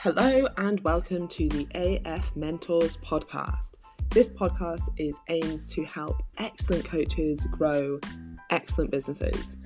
[0.00, 3.78] Hello and welcome to the AF Mentors podcast.
[4.10, 7.98] This podcast is aims to help excellent coaches grow
[8.50, 9.56] excellent businesses.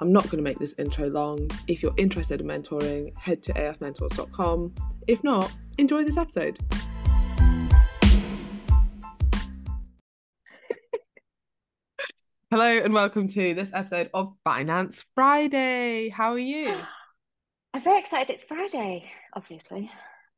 [0.00, 1.48] I'm not going to make this intro long.
[1.68, 4.74] If you're interested in mentoring, head to afmentors.com.
[5.06, 6.58] If not, enjoy this episode.
[12.50, 16.08] Hello and welcome to this episode of Finance Friday.
[16.08, 16.74] How are you?
[17.74, 18.34] I'm very excited.
[18.34, 19.90] It's Friday, obviously.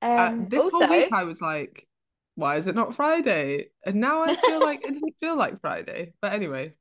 [0.02, 1.86] Uh, Um, this also, whole week I was like,
[2.34, 3.68] why is it not Friday?
[3.84, 6.14] And now I feel like it doesn't feel like Friday.
[6.20, 6.74] But anyway,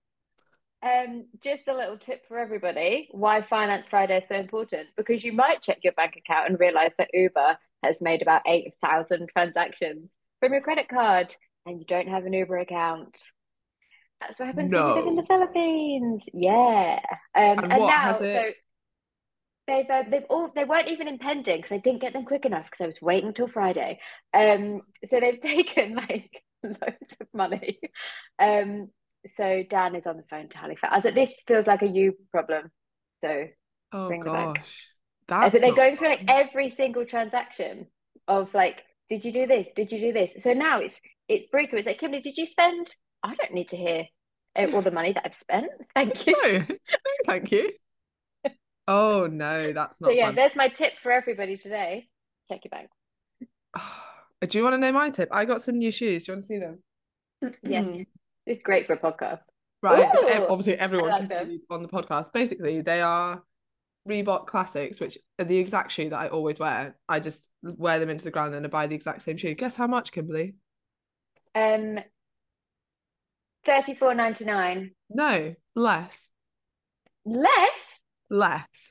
[0.81, 4.87] um, just a little tip for everybody: why Finance Friday is so important.
[4.95, 8.73] Because you might check your bank account and realize that Uber has made about eight
[8.83, 10.09] thousand transactions
[10.39, 13.17] from your credit card, and you don't have an Uber account.
[14.21, 16.23] That's what happens when you live in the Philippines.
[16.33, 16.99] Yeah.
[17.35, 18.51] Um, And and now, so
[19.67, 22.65] they've uh, they've all they weren't even impending because I didn't get them quick enough
[22.65, 23.99] because I was waiting till Friday.
[24.33, 26.31] Um, so they've taken like
[26.63, 27.79] loads of money.
[28.39, 28.89] Um,
[29.37, 31.03] so Dan is on the phone to Halifax.
[31.13, 32.71] This feels like a you problem.
[33.23, 33.47] So
[33.91, 34.55] oh Bring it back.
[34.55, 34.87] gosh,
[35.41, 37.87] I that's think they're going through like every single transaction
[38.27, 39.67] of like, did you do this?
[39.75, 40.43] Did you do this?
[40.43, 41.79] So now it's it's brutal.
[41.79, 42.93] It's like, Kimberly, did you spend?
[43.23, 44.05] I don't need to hear
[44.55, 45.67] uh, all the money that I've spent.
[45.95, 46.35] Thank you.
[46.43, 46.65] No,
[47.25, 47.71] thank you.
[48.87, 50.35] Oh no, that's So not yeah, fun.
[50.35, 52.07] there's my tip for everybody today.
[52.47, 52.89] Check your bank.
[54.47, 55.29] Do you want to know my tip?
[55.31, 56.25] I got some new shoes.
[56.25, 56.83] Do you want to see them?
[57.63, 57.87] Yes.
[58.45, 59.41] It's great for a podcast.
[59.81, 60.07] Right.
[60.19, 62.31] so ev- obviously, everyone like can see these on the podcast.
[62.31, 63.43] Basically, they are
[64.07, 66.95] Reebok Classics, which are the exact shoe that I always wear.
[67.09, 69.55] I just wear them into the ground and I buy the exact same shoe.
[69.55, 70.55] Guess how much, Kimberly?
[71.55, 71.99] Um,
[73.65, 74.91] thirty-four ninety-nine.
[75.09, 76.29] No, less.
[77.25, 77.71] Less.
[78.29, 78.89] Less.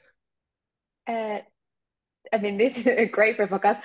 [1.06, 1.38] Uh,
[2.32, 3.80] I mean, this is great for a podcast.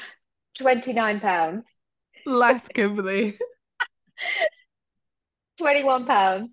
[0.57, 1.71] Twenty-nine pounds.
[2.25, 3.37] Less, Kimberly.
[5.57, 6.49] Twenty-one pounds.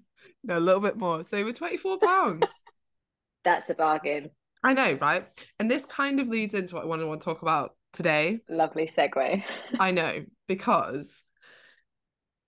[0.46, 1.24] No, a little bit more.
[1.24, 2.52] So we're 24 pounds.
[3.44, 4.30] That's a bargain.
[4.62, 5.26] I know, right?
[5.58, 8.40] And this kind of leads into what I want to, want to talk about today.
[8.48, 9.42] Lovely segue.
[9.78, 11.22] I know, because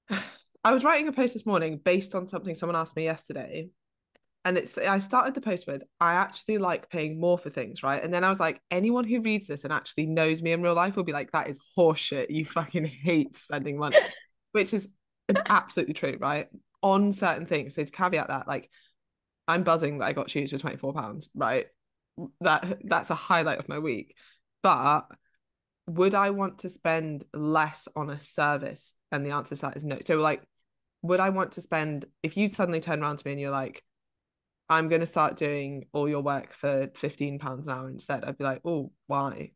[0.64, 3.68] I was writing a post this morning based on something someone asked me yesterday.
[4.44, 8.02] And it's I started the post with I actually like paying more for things, right?
[8.02, 10.74] And then I was like, anyone who reads this and actually knows me in real
[10.74, 12.26] life will be like, that is horseshit.
[12.30, 13.98] You fucking hate spending money,
[14.52, 14.88] which is
[15.48, 16.48] absolutely true, right?
[16.82, 17.74] On certain things.
[17.74, 18.70] So to caveat that, like
[19.46, 21.66] I'm buzzing that I got shoes for 24 pounds, right?
[22.40, 24.14] That that's a highlight of my week.
[24.62, 25.06] But
[25.88, 28.94] would I want to spend less on a service?
[29.10, 29.98] And the answer to that is no.
[30.04, 30.42] So, like,
[31.02, 33.82] would I want to spend if you suddenly turn around to me and you're like,
[34.70, 38.38] I'm going to start doing all your work for 15 pounds an hour instead, I'd
[38.38, 39.52] be like, oh, why?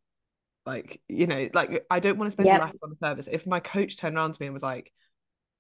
[0.65, 2.61] Like, you know, like I don't want to spend Yep.
[2.61, 3.29] less on the service.
[3.31, 4.93] If my coach turned around to me and was like,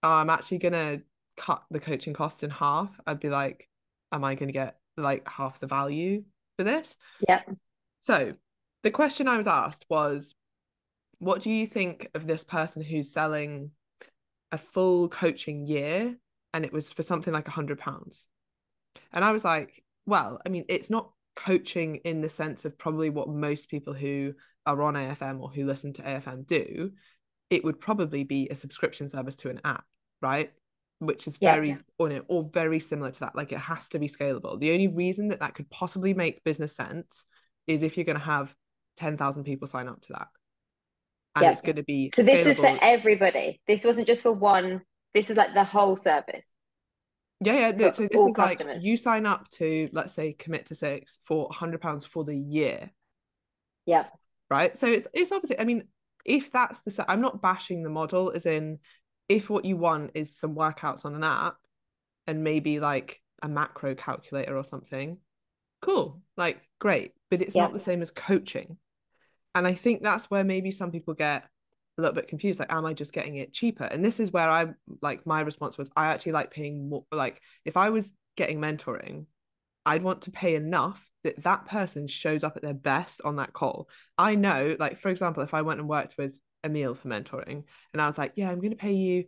[0.02, 1.02] oh, I'm actually going to
[1.36, 3.68] cut the coaching cost in half, I'd be like,
[4.10, 6.24] am I going to get like half the value
[6.56, 6.96] for this?
[7.28, 7.42] Yeah.
[8.00, 8.34] So
[8.82, 10.34] the question I was asked was,
[11.18, 13.70] what do you think of this person who's selling
[14.50, 16.16] a full coaching year
[16.52, 18.26] and it was for something like a hundred pounds?
[19.12, 23.10] And I was like, well, I mean, it's not coaching in the sense of probably
[23.10, 24.34] what most people who
[24.66, 26.92] are on AFM or who listen to AFM do.
[27.50, 29.84] It would probably be a subscription service to an app,
[30.20, 30.52] right?
[30.98, 31.54] Which is Yeah.
[31.54, 33.36] very, or, no, or very similar to that.
[33.36, 34.58] Like it has to be scalable.
[34.58, 37.24] The only reason that that could possibly make business sense
[37.66, 38.54] is if you're going to have
[38.98, 40.28] 10,000 people sign up to that.
[41.34, 41.52] And Yeah.
[41.52, 43.60] it's going to be So this is for everybody.
[43.66, 44.82] This wasn't just for one.
[45.14, 46.46] This was like the whole service.
[47.44, 47.70] Yeah, yeah.
[47.72, 51.48] No, so this is like you sign up to, let's say, commit to six for
[51.48, 52.90] £100 for the year.
[53.86, 54.06] Yeah.
[54.50, 54.76] right?
[54.76, 55.84] So it's it's obviously, I mean,
[56.24, 58.78] if that's the, I'm not bashing the model, as in,
[59.28, 61.56] if what you want is some workouts on an app
[62.26, 65.18] and maybe like a macro calculator or something,
[65.80, 67.62] cool, like great, but it's Yeah.
[67.62, 68.76] not the same as coaching.
[69.54, 71.44] And I think that's where maybe some people get
[72.02, 73.84] little bit confused like am i just getting it cheaper?
[73.84, 74.66] And this is where i
[75.00, 79.26] like my response was i actually like paying more like if i was getting mentoring
[79.86, 83.52] i'd want to pay enough that that person shows up at their best on that
[83.52, 83.88] call.
[84.18, 88.02] I know like for example if i went and worked with emil for mentoring and
[88.02, 89.24] i was like yeah i'm going to pay you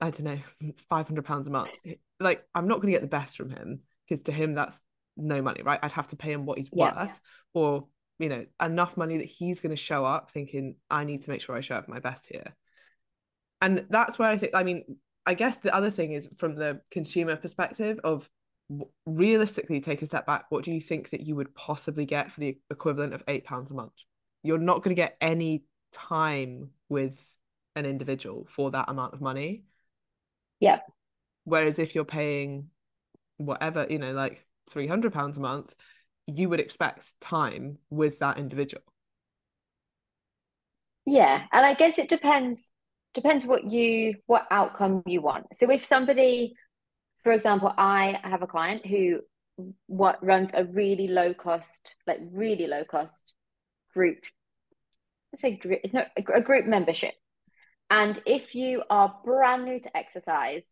[0.00, 0.38] i don't know
[0.88, 1.80] 500 pounds a month
[2.20, 4.80] like i'm not going to get the best from him because to him that's
[5.18, 5.80] no money right?
[5.82, 6.94] I'd have to pay him what he's Yeah.
[6.94, 7.20] worth
[7.52, 7.86] or
[8.18, 11.40] you know enough money that he's going to show up thinking i need to make
[11.40, 12.54] sure i show up my best here
[13.60, 14.84] and that's where i think i mean
[15.26, 18.28] i guess the other thing is from the consumer perspective of
[19.06, 22.40] realistically take a step back what do you think that you would possibly get for
[22.40, 24.04] the equivalent of eight pounds a month
[24.42, 27.34] you're not going to get any time with
[27.76, 29.64] an individual for that amount of money.
[30.60, 30.84] Yep.
[31.44, 32.68] Whereas if you're paying
[33.38, 35.74] whatever, you know, like 300 pounds a month,
[36.28, 38.82] you would expect time with that individual.
[41.06, 42.70] Yeah, and I guess it depends
[43.14, 45.46] depends what you what outcome you want.
[45.54, 46.54] So if somebody,
[47.24, 49.20] for example, I have a client who
[49.86, 53.34] what runs a really low cost, like really low cost
[53.94, 54.18] group.
[55.32, 57.14] Let's say it's not a group membership.
[57.90, 60.62] And if you are brand new to exercise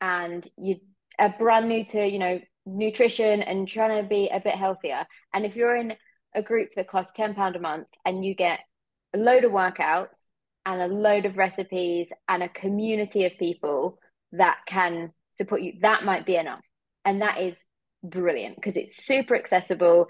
[0.00, 0.76] and you
[1.18, 5.44] are brand new to, you know, nutrition and trying to be a bit healthier, and
[5.44, 5.94] if you're in
[6.34, 8.60] a group that costs £10 a month and you get
[9.14, 10.16] a load of workouts
[10.64, 13.98] and a load of recipes and a community of people
[14.32, 16.62] that can support you, that might be enough.
[17.04, 17.56] And that is
[18.02, 20.06] brilliant because it's super accessible.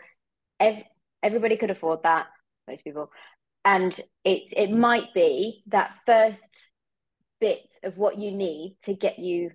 [0.61, 0.85] Ev-
[1.23, 2.27] everybody could afford that,
[2.69, 3.11] most people.
[3.65, 6.69] And it it might be that first
[7.41, 9.51] bit of what you need to get you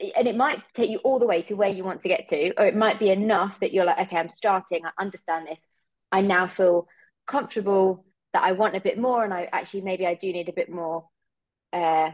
[0.00, 2.54] and it might take you all the way to where you want to get to,
[2.56, 5.58] or it might be enough that you're like, okay, I'm starting, I understand this.
[6.12, 6.86] I now feel
[7.26, 10.52] comfortable that I want a bit more, and I actually maybe I do need a
[10.52, 11.08] bit more
[11.72, 12.10] uh,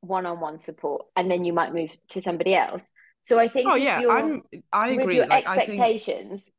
[0.00, 2.92] one-on-one support, and then you might move to somebody else.
[3.22, 3.68] So I think.
[3.68, 4.42] Oh yeah, I'm.
[4.72, 5.16] I agree.
[5.16, 6.50] Your like, expectations.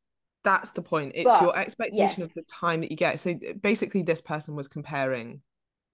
[0.43, 1.13] that's the point.
[1.15, 2.25] It's but, your expectation yeah.
[2.25, 3.19] of the time that you get.
[3.19, 5.41] So basically, this person was comparing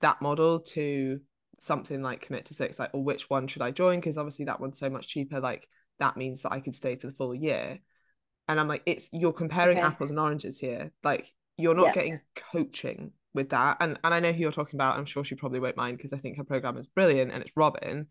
[0.02, 1.22] that model to
[1.60, 4.00] something like commit to six, like, or which one should I join?
[4.00, 5.40] Because obviously that one's so much cheaper.
[5.40, 5.68] Like
[6.00, 7.80] that means that I could stay for the full year.
[8.48, 9.88] And I'm like, it's you're comparing okay.
[9.88, 10.92] apples and oranges here.
[11.04, 11.94] Like you're not yeah.
[11.94, 13.78] getting coaching with that.
[13.80, 14.98] And and I know who you're talking about.
[14.98, 17.56] I'm sure she probably won't mind because I think her program is brilliant and it's
[17.56, 18.08] Robin.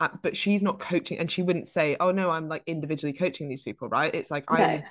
[0.00, 3.48] Uh, but she's not coaching and she wouldn't say oh no i'm like individually coaching
[3.48, 4.84] these people right it's like i'm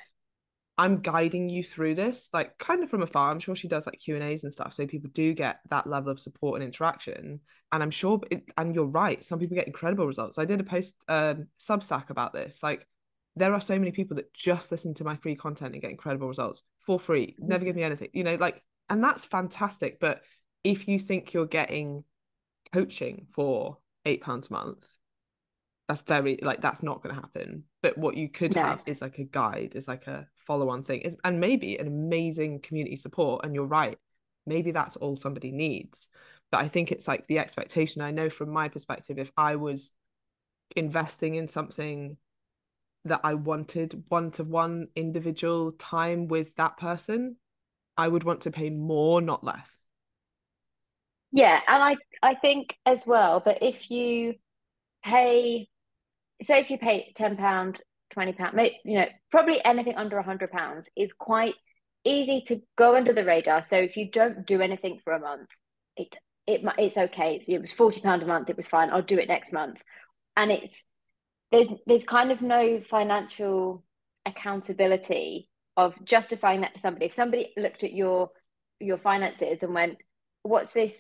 [0.78, 3.32] i'm guiding you through this like kind of from afar.
[3.32, 5.88] I'm sure she does like q and a's and stuff so people do get that
[5.88, 7.40] level of support and interaction.
[7.72, 10.38] And i'm sure it, and you're right some people get incredible results.
[10.38, 12.88] I did a post um substack about this like
[13.36, 16.28] there are so many people that just listen to my free content and get incredible
[16.28, 20.22] results for free never give me anything you know like and that's fantastic but
[20.64, 22.04] if you think you're getting
[22.74, 24.88] coaching for eight pounds a month
[25.88, 27.64] that's very like that's not going to happen.
[27.82, 28.62] But what you could no.
[28.62, 32.96] have is like a guide is like a follow-on thing and maybe an amazing community
[32.96, 33.98] support and you're right
[34.46, 36.08] maybe that's all somebody needs.
[36.52, 39.92] But i think it's like the expectation i know from my perspective if i was
[40.76, 42.18] investing in something
[43.06, 47.36] that i wanted one-to-one individual time with that person
[47.98, 49.78] i would want to pay more not less.
[51.32, 54.36] Yeah and i i think as well that if you
[55.04, 55.68] pay
[56.42, 57.82] say if you pay ten pound,
[58.12, 61.56] twenty pound, you know, probably anything under a hundred pounds is quite
[62.04, 63.62] easy to go under the radar.
[63.62, 65.50] So if you don't do anything for a month,
[65.96, 66.16] it
[66.46, 67.42] it it's okay.
[67.48, 68.50] It was forty pound a month.
[68.50, 68.90] It was fine.
[68.90, 69.78] I'll do it next month,
[70.36, 70.84] and it's
[71.52, 73.84] there's there's kind of no financial
[74.26, 77.06] accountability of justifying that to somebody.
[77.06, 78.32] If somebody looked at your
[78.80, 79.98] your finances and went,
[80.44, 80.94] "What's this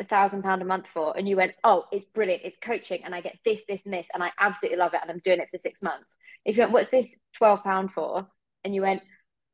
[0.00, 3.14] a thousand pound a month for and you went oh it's brilliant it's coaching and
[3.14, 5.48] i get this this and this and i absolutely love it and i'm doing it
[5.50, 6.16] for six months.
[6.44, 8.26] If you went what's this 12 pound for?
[8.64, 9.02] and you went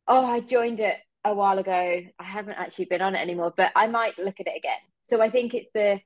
[0.07, 2.01] oh i joined it a while ago.
[2.19, 4.81] I haven't actually been on it anymore but i might look at it again.
[5.05, 6.01] So i think it's the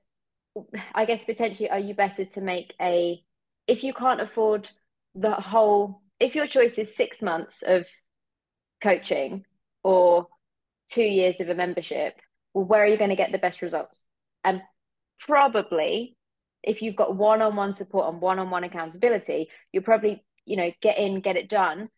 [0.95, 3.23] i guess potentially are you better to make a
[3.67, 4.71] if you can't afford
[5.15, 7.87] the whole if your choice is six months of
[8.83, 9.45] coaching
[9.83, 10.27] or
[10.91, 12.15] two years of a membership
[12.55, 14.09] well where are you going to get the best results
[14.45, 14.63] and
[15.21, 16.17] probably
[16.63, 21.37] if you've got one-on-one support and one-on-one accountability, you'll probably, you know, get in, get
[21.37, 21.89] it done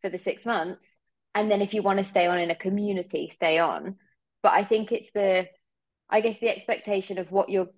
[0.00, 0.98] for the six months.
[1.34, 3.96] And then if you want to stay on in a community, stay on.
[4.42, 5.46] But I think it's the
[6.08, 7.68] I guess the expectation of what you're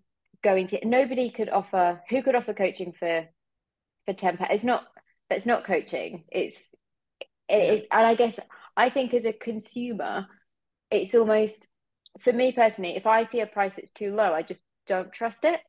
[0.42, 3.26] going to nobody could offer who could offer coaching for
[4.04, 4.84] for 10 it's not
[5.28, 6.56] that's not coaching it's
[7.48, 8.38] it, and i guess
[8.76, 10.26] i think as a consumer
[10.90, 11.66] it's almost
[12.24, 15.44] for me personally, if I see a price that's too low, I just don't trust
[15.44, 15.60] it.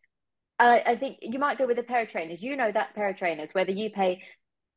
[0.58, 2.41] I, I think you might go with a pair of trainers.
[2.41, 4.22] You know that pair of trainers, whether you pay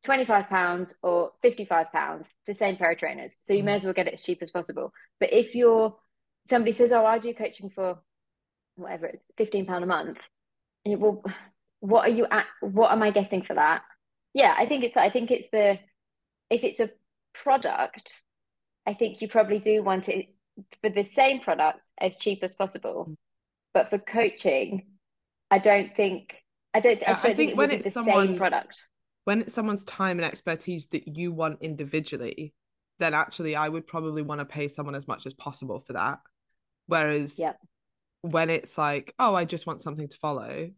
[0.07, 3.35] £25 or £55, the same pair of trainers.
[3.43, 3.67] So you mm.
[3.67, 4.93] may as well get it as cheap as possible.
[5.21, 5.97] But if you're
[6.47, 7.99] somebody says, Oh, I do coaching for
[8.77, 10.19] whatever it's fifteen pound a month,
[10.85, 11.25] and you, well,
[11.81, 12.47] what are you at?
[12.61, 13.83] What am I getting for that?
[14.35, 15.79] Yeah, I think it's I think it's the
[16.51, 16.91] if it's a
[17.35, 18.11] product,
[18.87, 20.27] I think you probably do want it
[20.83, 23.07] for the same product as cheap as possible.
[23.09, 23.17] Mm.
[23.75, 24.87] But for coaching,
[25.51, 26.35] I don't think
[26.75, 27.03] I don't.
[27.07, 28.75] I, I think, think when it's the same product,
[29.25, 32.55] when it's someone's time and expertise that you want individually,
[32.99, 36.21] then actually I would probably want to pay someone as much as possible for that.
[36.87, 37.59] Whereas Yep.
[38.23, 40.71] when it's like, oh, I just want something to follow,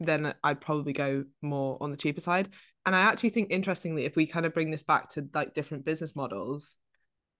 [0.00, 2.50] then I'd probably go more on the cheaper side.
[2.84, 5.84] And I actually think interestingly, if we kind of bring this back to like different
[5.84, 6.76] business models,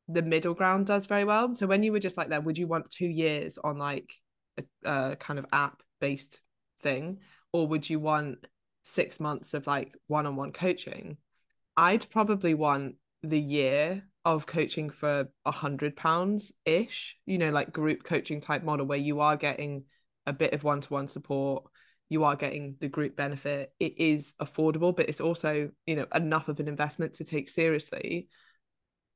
[0.09, 1.55] the middle ground does very well.
[1.55, 4.13] So when you were just like that, would you want two years on like
[4.59, 6.41] a, a kind of app based
[6.81, 7.19] thing,
[7.53, 8.47] or would you want
[8.83, 11.17] six months of like one on one coaching?
[11.77, 17.73] I'd probably want the year of coaching for a hundred pounds ish, you know, like
[17.73, 19.85] group coaching type model where you are getting
[20.27, 21.65] a bit of one to one support,
[22.09, 23.73] you are getting the group benefit.
[23.79, 28.29] It is affordable, but it's also, you know, enough of an investment to take seriously.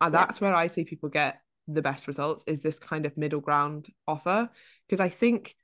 [0.00, 0.20] And Yeah.
[0.20, 3.88] that's where I see people get the best results is this kind of middle ground
[4.08, 4.48] offer.
[4.88, 5.56] Because I think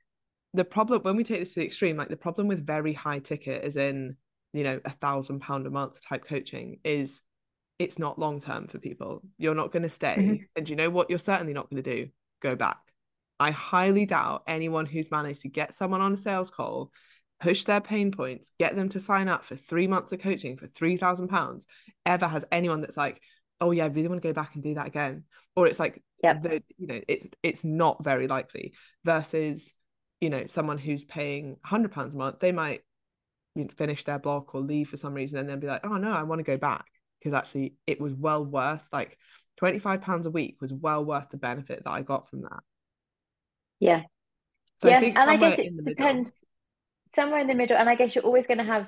[0.53, 3.19] the problem when we take this to the extreme, like the problem with very high
[3.19, 4.15] ticket, as in,
[4.53, 7.21] you know, a thousand pound a month type coaching, is
[7.79, 9.21] it's not long term for people.
[9.37, 10.15] You're not going to stay.
[10.17, 10.47] Mhm.
[10.55, 11.09] And you know what?
[11.09, 12.09] You're certainly not going to do?
[12.41, 12.79] Go back.
[13.39, 16.91] I highly doubt anyone who's managed to get someone on a sales call,
[17.39, 20.65] push their pain points, get them to sign up for three months of coaching for
[20.65, 21.67] £3,000
[22.03, 23.21] ever has anyone that's like,
[23.61, 25.23] oh, yeah, I really want to go back and do that again.
[25.55, 26.41] Or it's like, Yep.
[26.43, 28.73] the, you know, it, it's not very likely
[29.05, 29.73] versus,
[30.21, 32.81] you know, someone who's paying £100 a month, they might
[33.55, 35.97] you know, finish their block or leave for some reason and then be like, oh,
[35.97, 36.85] no, I want to go back
[37.19, 39.17] because actually it was well worth like
[39.57, 42.59] 25 pounds a week was well worth the benefit that I got from that.
[43.79, 44.03] Yeah.
[44.81, 45.83] So yeah, I think and I guess it the middle.
[45.83, 46.29] depends
[47.15, 47.77] somewhere in the middle.
[47.77, 48.87] And I guess you're always going to have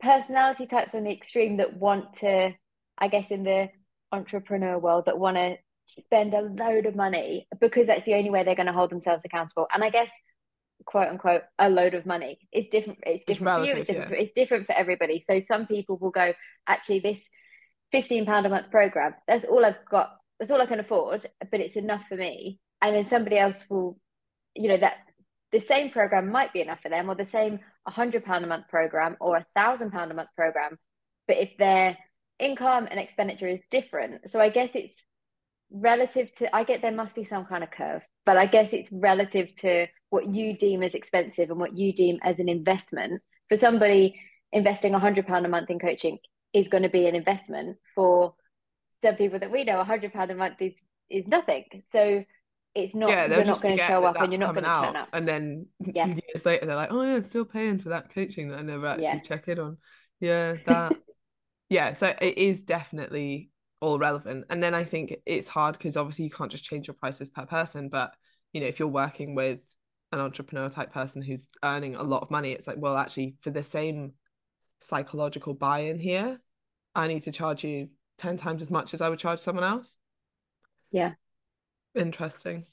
[0.00, 2.52] personality types on the extreme that want to,
[3.00, 3.68] I guess, in the
[4.12, 5.56] entrepreneur world, that want to
[5.98, 9.24] spend a load of money because that's the only way they're going to hold themselves
[9.24, 9.66] accountable.
[9.74, 10.10] And I guess,
[10.84, 12.38] quote unquote, a load of money.
[12.52, 13.00] It's different.
[13.04, 13.72] It's It's different for you.
[13.72, 14.10] It's different.
[14.10, 14.16] yeah.
[14.16, 15.22] For, it's different for everybody.
[15.26, 16.32] So some people will go,
[16.66, 17.18] actually, this
[17.92, 19.14] fifteen pound a month program.
[19.26, 20.10] That's all I've got.
[20.38, 21.28] That's all I can afford.
[21.50, 22.60] But it's enough for me.
[22.82, 23.98] And then somebody else will,
[24.54, 24.94] you know, that
[25.52, 28.68] the same program might be enough for them, or the same hundred pound a month
[28.68, 30.78] program, or a thousand pound a month program.
[31.26, 31.98] But if their
[32.40, 34.92] income and expenditure is different, so I guess it's
[35.70, 36.54] relative to.
[36.54, 39.86] I get there must be some kind of curve, but I guess it's relative to
[40.10, 43.22] what you deem as expensive and what you deem as an investment.
[43.48, 44.20] For somebody
[44.52, 46.18] investing a hundred pound a month in coaching
[46.52, 47.76] is going to be an investment.
[47.94, 48.34] For
[49.02, 50.74] some people that we know, a hundred pound a month is
[51.08, 51.64] is nothing.
[51.92, 52.24] So
[52.74, 54.80] it's not yeah, you're not going to show that up and you're not going to
[54.80, 55.08] turn up.
[55.12, 56.06] And then Yeah.
[56.06, 59.04] years later, they're like, oh, yeah, still paying for that coaching that I never actually
[59.04, 59.18] Yeah.
[59.18, 59.76] check in on.
[60.20, 60.96] Yeah, that.
[61.70, 63.50] Yeah, so it is definitely
[63.80, 64.44] all relevant.
[64.50, 67.46] And then I think it's hard because obviously you can't just change your prices per
[67.46, 67.88] person.
[67.88, 68.12] But,
[68.52, 69.64] you know, if you're working with
[70.12, 73.50] an entrepreneur type person who's earning a lot of money, it's like, well, actually, for
[73.50, 74.12] the same
[74.80, 76.40] psychological buy in here,
[76.94, 79.96] I need to charge you 10 times as much as I would charge someone else.
[80.90, 81.12] Yeah.
[81.94, 82.66] Interesting.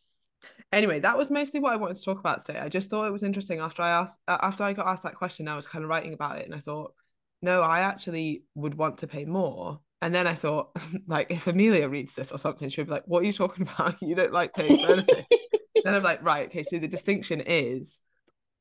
[0.71, 2.59] Anyway, that was mostly what I wanted to talk about today.
[2.59, 5.15] I just thought it was interesting after I asked uh, after I got asked that
[5.15, 6.93] question, I was kind of writing about it and I thought,
[7.41, 9.79] no, I actually would want to pay more.
[10.01, 10.71] And then I thought,
[11.07, 14.01] like, if Amelia reads this or something, she'll be like, What are you talking about?
[14.01, 15.25] You don't like paying for anything.
[15.83, 17.99] then I'm like, right, okay, so the distinction is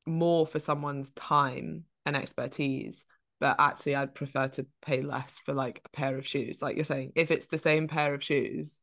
[0.05, 3.05] more for someone's time and expertise,
[3.39, 6.61] but actually I'd prefer to pay less for like a pair of shoes.
[6.61, 8.79] Like you're saying, if it's the same pair of shoes,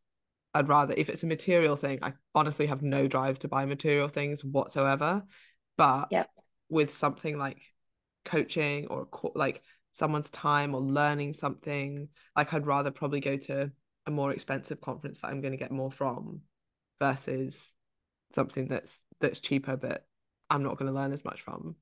[0.52, 4.08] I'd rather if it's a material thing, I honestly have no drive to buy material
[4.08, 5.24] things whatsoever.
[5.76, 6.30] But Yep.
[6.68, 7.62] with something like
[8.24, 9.62] coaching or co- like
[9.94, 13.70] someone's time or learning something, like I'd rather probably go to
[14.06, 16.40] a more expensive conference that I'm going to get more from
[17.00, 17.72] versus
[18.34, 20.04] something that's that's cheaper but
[20.50, 21.76] I'm not going to learn as much from.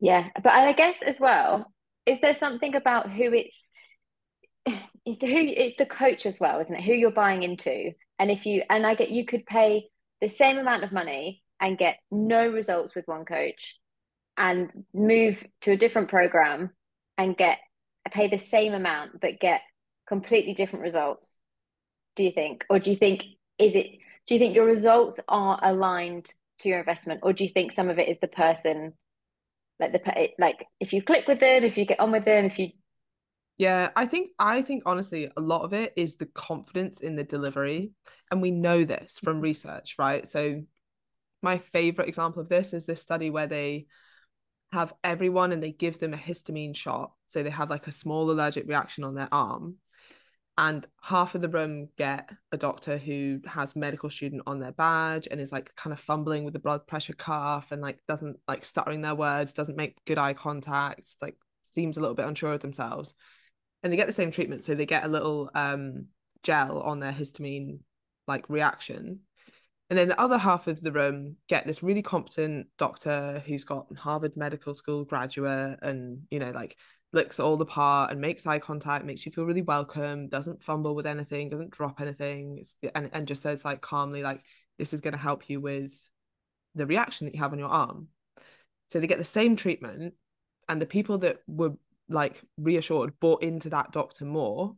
[0.00, 1.70] Yeah, but I guess as well,
[2.06, 3.56] is there something about who it's
[5.04, 6.82] it's who it's the coach as well, isn't it?
[6.82, 9.88] Who you're buying into, and if you and I get you could pay
[10.22, 13.76] the same amount of money and get no results with one coach,
[14.38, 16.70] and move to a different program
[17.20, 17.58] and get
[18.10, 19.60] pay the same amount but get
[20.08, 21.38] completely different results.
[22.16, 23.22] Do you think, or do you think
[23.58, 23.86] is it?
[24.26, 26.26] Do you think your results are aligned
[26.60, 28.94] to your investment, or do you think some of it is the person?
[29.78, 32.58] like the like if you click with them if you get on with them if
[32.58, 32.68] you
[33.56, 37.24] Yeah, I think I think honestly a lot of it is the confidence in the
[37.24, 37.92] delivery
[38.30, 39.44] and we know this from mm-hmm.
[39.44, 40.28] research, right?
[40.28, 40.62] So
[41.42, 43.86] my favorite example of this is this study where they
[44.72, 47.12] have everyone and they give them a histamine shot.
[47.26, 49.76] So they have like a small allergic reaction on their arm
[50.60, 55.26] and half of the room get a doctor who has medical student on their badge
[55.30, 58.62] and is like kind of fumbling with the blood pressure cuff and like doesn't like
[58.62, 61.36] stuttering their words, doesn't make good eye contact, like
[61.74, 63.14] seems a little bit unsure of themselves.
[63.82, 64.64] And they get the same treatment.
[64.66, 66.08] So they get a little um
[66.42, 67.78] gel on their histamine
[68.26, 69.20] like reaction.
[69.90, 73.86] And then the other half of the room get this really competent doctor who's got
[73.96, 76.76] Harvard Medical School graduate and, you know, like
[77.12, 80.94] looks all the part and makes eye contact, makes you feel really welcome, doesn't fumble
[80.94, 84.44] with anything, doesn't drop anything, and, and just says like calmly, like,
[84.78, 85.92] this is going to help you with
[86.76, 88.06] the reaction that you have on your arm.
[88.90, 90.14] So they get the same treatment,
[90.68, 91.72] and the people that were
[92.08, 94.76] like reassured, bought into that doctor more,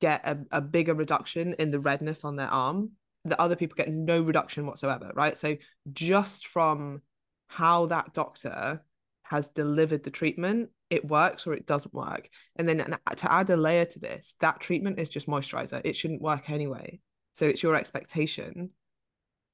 [0.00, 2.92] get a, a bigger reduction in the redness on their arm.
[3.24, 5.36] The other people get no reduction whatsoever, right?
[5.36, 5.56] So
[5.92, 7.02] just from
[7.46, 8.82] how that doctor
[9.22, 12.28] has delivered the treatment, it works or it doesn't work.
[12.56, 12.78] And then
[13.16, 15.80] to add a layer to this, that treatment is just moisturizer.
[15.84, 17.00] It shouldn't work anyway.
[17.32, 18.70] So it's your expectation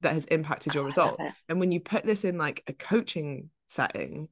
[0.01, 1.19] that has impacted your result.
[1.47, 4.27] And when you put this in like a coaching setting,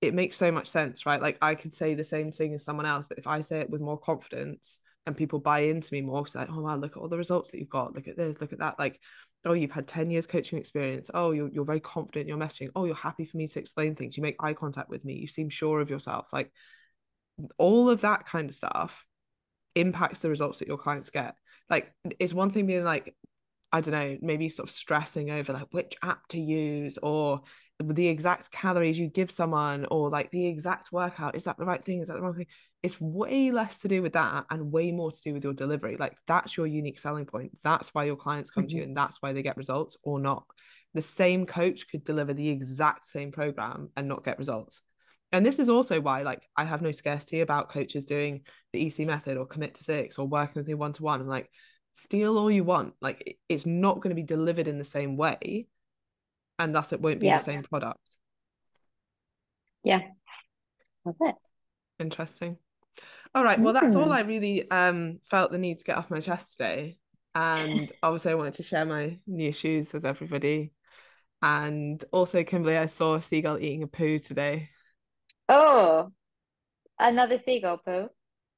[0.00, 1.22] it makes so much sense, right?
[1.22, 3.70] Like I could say the same thing as someone else, but if I say it
[3.70, 7.00] with more confidence and people buy into me more, it's like, oh wow, look at
[7.00, 7.94] all the results that you've got.
[7.94, 8.78] Look at this, look at that.
[8.78, 9.00] Like,
[9.44, 11.10] oh, you've had 10 years coaching experience.
[11.14, 12.70] Oh, you're you're very confident in your messaging.
[12.76, 14.16] Oh, you're happy for me to explain things.
[14.16, 15.14] You make eye contact with me.
[15.14, 16.26] You seem sure of yourself.
[16.32, 16.52] Like
[17.56, 19.04] all of that kind of stuff
[19.74, 21.34] impacts the results that your clients get.
[21.70, 23.14] Like it's one thing being like,
[23.72, 27.42] I don't know, maybe sort of stressing over like which app to use or
[27.80, 31.36] the exact calories you give someone or like the exact workout.
[31.36, 32.00] Is that the right thing?
[32.00, 32.46] Is that the wrong thing?
[32.82, 35.96] It's way less to do with that and way more to do with your delivery.
[35.96, 37.58] Like that's your unique selling point.
[37.62, 38.68] That's why your clients come mm-hmm.
[38.68, 38.88] to you mm-hmm.
[38.88, 40.44] and that's why they get results or not.
[40.94, 44.82] The same coach could deliver the exact same program and not get results.
[45.30, 48.40] And this is also why, like, I have no scarcity about coaches doing
[48.72, 51.20] the EC method or commit to six or working with me one to one.
[51.20, 51.50] I'm like,
[51.98, 55.66] steal all you want like it's not going to be delivered in the same way
[56.58, 57.38] and thus it won't be yeah.
[57.38, 58.00] the same product.
[59.84, 60.02] Yeah.
[61.04, 61.34] That's it.
[61.98, 62.56] Interesting.
[63.34, 64.12] All right well that's all mm.
[64.12, 66.98] i really um felt the need to get off my chest today.
[67.34, 70.72] And obviously i wanted to share my new shoes with everybody.
[71.42, 74.70] And also kimberly i saw a seagull eating a poo today.
[75.48, 76.12] Oh
[76.98, 78.08] another seagull poo?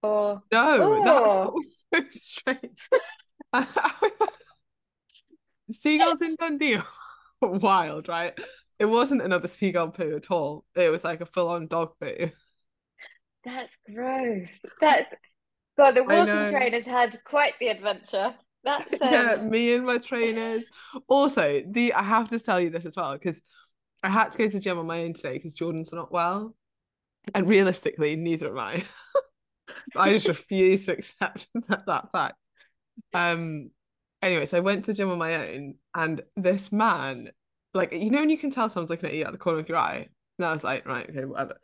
[0.02, 1.04] Or no oh.
[1.04, 2.88] that was so strange.
[5.78, 6.76] Seagulls in Dundee
[7.62, 8.38] wild, right?
[8.78, 10.64] It wasn't another seagull poo at all.
[10.74, 12.30] It was like a full-on dog poo.
[13.44, 14.48] That's gross.
[14.80, 15.12] That's
[15.76, 15.96] God.
[15.96, 18.34] The walking trainers had quite the adventure.
[18.64, 19.12] That's um...
[19.12, 19.36] yeah.
[19.36, 20.66] Me and my trainers.
[21.08, 23.42] Also, the I have to tell you this as well because
[24.02, 26.54] I had to go to the gym on my own today because Jordan's not well,
[27.34, 28.84] and realistically, neither am I.
[29.96, 32.36] I just refuse to accept that, that fact.
[33.14, 33.70] Um,
[34.22, 37.30] anyway, so I went to the gym on my own, and this man,
[37.74, 39.68] like, you know, when you can tell someone's looking at you at the corner of
[39.68, 41.56] your eye, and I was like, right, okay, whatever.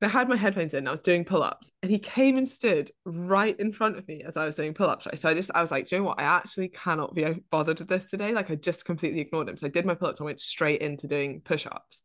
[0.00, 2.36] And I had my headphones in, and I was doing pull ups, and he came
[2.36, 5.06] and stood right in front of me as I was doing pull ups.
[5.06, 6.20] Right, so I just, I was like, do you know what?
[6.20, 8.32] I actually cannot be uh, bothered with this today.
[8.32, 9.56] Like, I just completely ignored him.
[9.56, 12.02] So I did my pull ups and went straight into doing push ups.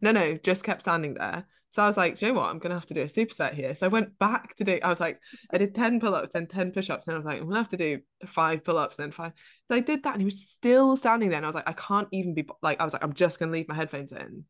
[0.00, 1.46] No, no, just kept standing there.
[1.70, 2.48] So I was like, you know what?
[2.48, 3.74] I'm gonna have to do a superset here.
[3.74, 4.78] So I went back to do.
[4.82, 7.48] I was like, I did ten pull-ups and ten push-ups, and I was like, I'm
[7.48, 9.32] gonna have to do five pull-ups then five.
[9.70, 11.72] So I did that, and he was still standing there, and I was like, I
[11.72, 14.44] can't even be like, I was like, I'm just gonna leave my headphones in.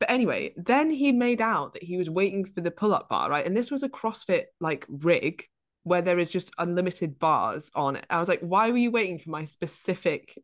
[0.00, 3.46] But anyway, then he made out that he was waiting for the pull-up bar, right?
[3.46, 5.44] And this was a CrossFit like rig
[5.84, 8.04] where there is just unlimited bars on it.
[8.10, 10.36] I was like, why were you waiting for my specific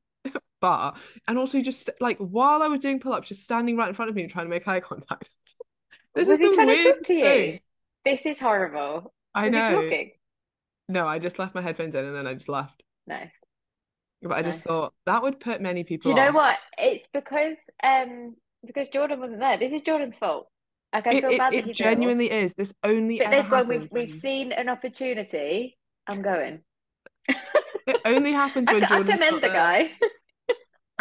[0.63, 0.95] bar?
[1.29, 4.17] And also just like while I was doing pull-ups, just standing right in front of
[4.17, 5.29] me and trying to make eye contact.
[6.15, 7.59] This was is he trying to talk to you?
[8.05, 9.15] This is horrible.
[9.35, 9.91] I was know.
[10.89, 12.83] No, I just left my headphones in and then I just left.
[13.07, 13.31] Nice.
[14.23, 16.13] But I just thought that would put many people.
[16.13, 16.59] Do you know what?
[16.79, 19.59] It's because um because Jordan wasn't there.
[19.59, 20.49] This is Jordan's fault.
[20.93, 22.53] Like I feel it, bad it, it genuinely is.
[22.55, 25.79] This only but ever happens we've we've seen an opportunity.
[26.07, 26.61] I'm going.
[27.29, 29.91] it only happens when I, Jordan's I commend the guy.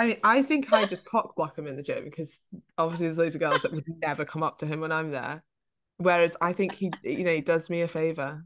[0.02, 2.40] I mean, I think I just cock block him in the gym because
[2.76, 5.44] obviously there's loads of girls that would never come up to him when I'm there.
[5.98, 8.44] Whereas I think he, you know, he does me a favor.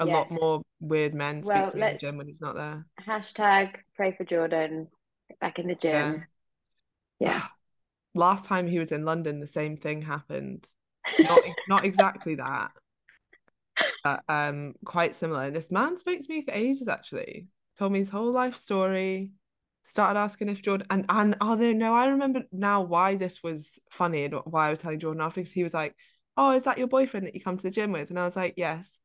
[0.00, 0.12] A yeah.
[0.12, 2.84] lot more weird men well, speak to me in the gym when he's not there.
[3.00, 4.88] Hashtag pray for Jordan
[5.40, 6.24] back in the gym.
[7.20, 7.28] Yeah.
[7.28, 7.42] yeah.
[8.16, 10.66] Last time he was in London, the same thing happened.
[11.20, 12.72] Not not exactly that,
[14.02, 15.44] but um, quite similar.
[15.44, 16.88] And this man spoke to me for ages.
[16.88, 17.46] Actually,
[17.78, 19.30] told me his whole life story
[19.84, 24.24] started asking if Jordan and and oh no, I remember now why this was funny
[24.24, 25.94] and why I was telling Jordan after because he was like,
[26.36, 28.10] Oh, is that your boyfriend that you come to the gym with?
[28.10, 29.00] And I was like, Yes.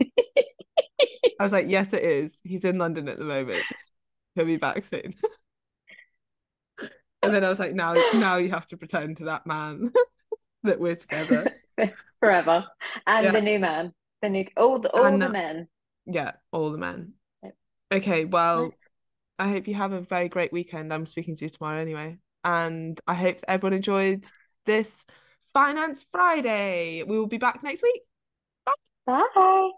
[0.00, 2.36] I was like, Yes, it is.
[2.42, 3.64] He's in London at the moment.
[4.34, 5.14] He'll be back soon.
[7.22, 9.92] and then I was like, now now you have to pretend to that man
[10.62, 11.52] that we're together.
[12.20, 12.66] Forever.
[13.06, 13.32] And yeah.
[13.32, 13.92] the new man.
[14.22, 15.68] The new all the all And, the men.
[16.06, 17.14] Yeah, all the men.
[17.92, 18.72] Okay, well.
[19.40, 20.92] I hope you have a very great weekend.
[20.92, 22.18] I'm speaking to you tomorrow anyway.
[22.44, 24.26] And I hope everyone enjoyed
[24.66, 25.06] this
[25.54, 27.02] Finance Friday.
[27.02, 28.02] We will be back next week.
[29.06, 29.70] Bye.